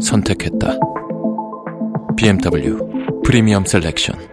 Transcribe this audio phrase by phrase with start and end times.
[0.00, 0.78] 선택했다.
[2.16, 2.78] BMW
[3.24, 4.30] 프리미엄 셀렉션.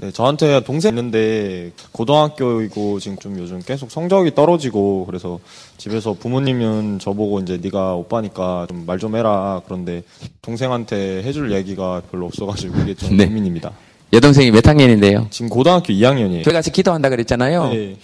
[0.00, 5.40] 네, 저한테 동생 있는데 고등학교이고 지금 좀 요즘 계속 성적이 떨어지고 그래서
[5.76, 10.04] 집에서 부모님은 저보고 이제 네가 오빠니까 좀 말 좀 해라 그런데
[10.40, 13.26] 동생한테 해줄 얘기가 별로 없어가지고 이게 좀 네.
[13.26, 13.72] 고민입니다.
[14.12, 15.26] 여동생이 몇 학년인데요?
[15.30, 16.44] 지금 고등학교 2학년이에요.
[16.44, 17.70] 교회 가서 기도한다 그랬잖아요.
[17.70, 17.96] 네.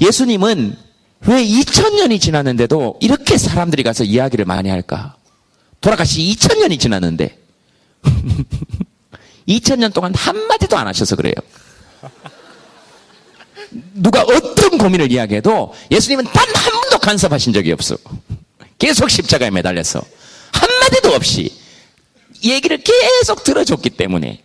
[0.00, 0.74] 예수님은
[1.28, 5.16] 왜 2000년이 지났는데도 이렇게 사람들이 가서 이야기를 많이 할까?
[5.80, 7.38] 돌아가시 2000년이 지났는데
[9.48, 11.34] 2000년 동안 한마디도 안 하셔서 그래요.
[13.94, 17.96] 누가 어떤 고민을 이야기해도 예수님은 단 한 번도 간섭하신 적이 없어.
[18.78, 20.02] 계속 십자가에 매달려서
[20.52, 21.50] 한마디도 없이
[22.44, 24.42] 얘기를 계속 들어줬기 때문에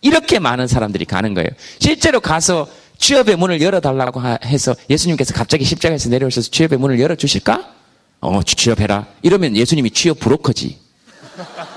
[0.00, 1.48] 이렇게 많은 사람들이 가는 거예요.
[1.78, 7.74] 실제로 가서 취업의 문을 열어달라고 하- 해서 예수님께서 갑자기 십자가에서 내려오셔서 취업의 문을 열어주실까?
[8.20, 9.06] 어, 취업해라.
[9.22, 10.78] 이러면 예수님이 취업 브로커지.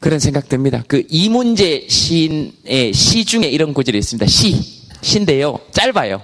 [0.00, 0.82] 그런 생각 듭니다.
[0.88, 4.26] 그 이문재 시인의 시 중에 이런 구절이 있습니다.
[4.26, 4.82] 시.
[5.00, 5.60] 시인데요.
[5.72, 6.22] 짧아요.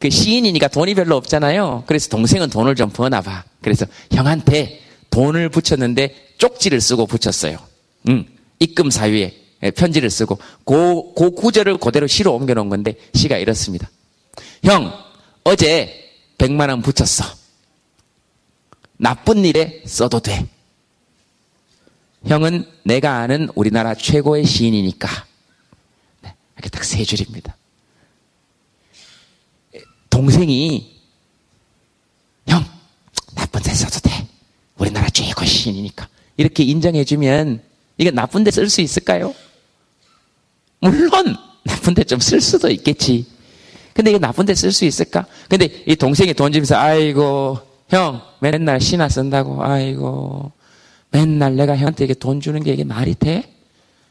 [0.00, 1.84] 그 시인이니까 돈이 별로 없잖아요.
[1.86, 3.44] 그래서 동생은 돈을 좀 버나 봐.
[3.62, 7.58] 그래서 형한테 돈을 붙였는데 쪽지를 쓰고 붙였어요.
[8.08, 8.26] 음,
[8.58, 9.34] 입금 사유에
[9.70, 13.90] 편지를 쓰고 그, 그 구절을 그대로 시로 옮겨놓은 건데 시가 이렇습니다.
[14.64, 14.92] 형,
[15.44, 17.24] 어제 100만 원 붙였어.
[18.96, 20.46] 나쁜 일에 써도 돼.
[22.26, 25.08] 형은 내가 아는 우리나라 최고의 시인이니까.
[26.22, 27.56] 네, 이렇게 딱 세 줄입니다.
[30.10, 30.94] 동생이
[32.46, 32.64] 형
[33.34, 34.26] 나쁜 데 써도 돼.
[34.78, 36.08] 우리나라 최고 시인이니까.
[36.36, 37.62] 이렇게 인정해주면
[37.98, 39.34] 이게 나쁜 데 쓸 수 있을까요?
[40.90, 43.26] 물론 나쁜 데 좀 쓸 수도 있겠지.
[43.94, 45.26] 근데 이게 나쁜 데 쓸 수 있을까?
[45.48, 47.58] 근데 이 동생이 돈 주면서 아이고
[47.88, 50.52] 형 맨날 시나 쓴다고 아이고
[51.10, 53.44] 맨날 내가 형한테 이게 돈 주는 게 이게 말이 돼?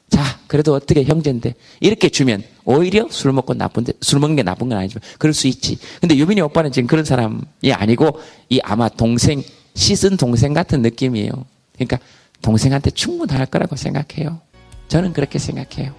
[0.10, 4.78] 자, 그래도 어떻게 형제인데 이렇게 주면 오히려 술 먹고 나쁜데 술 먹는 게 나쁜 건
[4.78, 5.78] 아니지만 그럴 수 있지.
[6.00, 7.42] 근데 유빈이 오빠는 지금 그런 사람이
[7.74, 8.20] 아니고
[8.50, 9.44] 이 아마 동생
[9.76, 11.32] 시즌 동생 같은 느낌이에요.
[11.74, 11.98] 그러니까
[12.42, 14.40] 동생한테 충분할 거라고 생각해요.
[14.88, 15.94] 저는 그렇게 생각해요.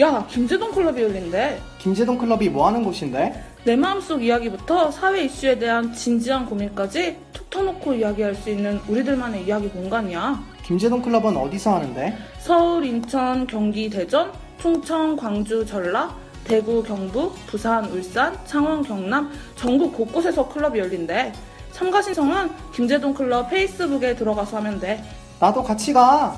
[0.00, 1.60] 야, 김재동 클럽이 열린대.
[1.78, 3.44] 김재동 클럽이 뭐 하는 곳인데?
[3.64, 9.68] 내 마음속 이야기부터 사회 이슈에 대한 진지한 고민까지 툭 터놓고 이야기할 수 있는 우리들만의 이야기
[9.68, 10.42] 공간이야.
[10.64, 12.18] 김재동 클럽은 어디서 하는데?
[12.40, 16.12] 서울, 인천, 경기, 대전, 충청, 광주, 전라,
[16.42, 21.32] 대구, 경북, 부산, 울산, 창원, 경남, 전국 곳곳에서 클럽이 열린대.
[21.70, 25.02] 참가 신청은 김재동 클럽 페이스북에 들어가서 하면 돼.
[25.38, 26.36] 나도 같이 가.